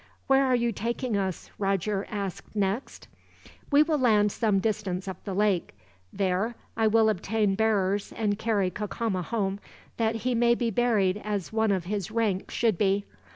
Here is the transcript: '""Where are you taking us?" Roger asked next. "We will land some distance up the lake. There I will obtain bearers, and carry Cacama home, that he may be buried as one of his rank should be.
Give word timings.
'""Where 0.25 0.43
are 0.47 0.55
you 0.55 0.71
taking 0.71 1.15
us?" 1.15 1.51
Roger 1.59 2.07
asked 2.09 2.55
next. 2.55 3.07
"We 3.71 3.83
will 3.83 3.99
land 3.99 4.31
some 4.31 4.57
distance 4.57 5.07
up 5.07 5.23
the 5.25 5.35
lake. 5.35 5.77
There 6.11 6.55
I 6.75 6.87
will 6.87 7.07
obtain 7.07 7.53
bearers, 7.53 8.11
and 8.13 8.39
carry 8.39 8.71
Cacama 8.71 9.21
home, 9.21 9.59
that 9.97 10.15
he 10.25 10.33
may 10.33 10.55
be 10.55 10.71
buried 10.71 11.21
as 11.23 11.53
one 11.53 11.69
of 11.71 11.83
his 11.85 12.09
rank 12.09 12.49
should 12.49 12.79
be. 12.79 13.05